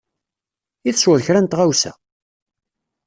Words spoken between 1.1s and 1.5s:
kra n